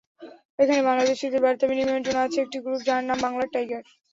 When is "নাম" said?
3.09-3.17